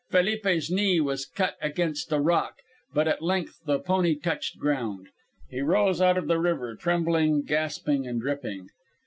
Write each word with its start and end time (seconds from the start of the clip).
Felipe's 0.09 0.71
knee 0.71 0.99
was 0.99 1.27
cut 1.27 1.57
against 1.61 2.11
a 2.11 2.19
rock; 2.19 2.55
but 2.91 3.07
at 3.07 3.21
length 3.21 3.59
the 3.67 3.77
pony 3.77 4.15
touched 4.15 4.57
ground. 4.57 5.09
He 5.51 5.61
rose 5.61 6.01
out 6.01 6.17
of 6.17 6.25
the 6.25 6.39
river 6.39 6.73
trembling, 6.75 7.43
gasping 7.43 8.07
and 8.07 8.19
dripping. 8.19 8.69